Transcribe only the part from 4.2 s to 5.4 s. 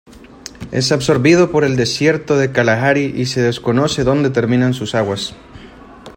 terminan sus aguas.